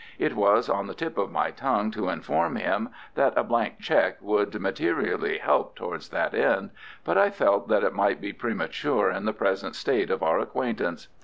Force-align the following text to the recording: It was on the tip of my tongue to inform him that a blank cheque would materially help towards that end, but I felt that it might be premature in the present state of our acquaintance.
It 0.17 0.35
was 0.35 0.67
on 0.67 0.87
the 0.87 0.95
tip 0.95 1.19
of 1.19 1.29
my 1.31 1.51
tongue 1.51 1.91
to 1.91 2.09
inform 2.09 2.55
him 2.55 2.89
that 3.13 3.37
a 3.37 3.43
blank 3.43 3.77
cheque 3.81 4.17
would 4.19 4.59
materially 4.59 5.37
help 5.37 5.75
towards 5.75 6.09
that 6.09 6.33
end, 6.33 6.71
but 7.03 7.19
I 7.19 7.29
felt 7.29 7.67
that 7.67 7.83
it 7.83 7.93
might 7.93 8.19
be 8.19 8.33
premature 8.33 9.11
in 9.11 9.25
the 9.25 9.31
present 9.33 9.75
state 9.75 10.09
of 10.09 10.23
our 10.23 10.39
acquaintance. 10.39 11.07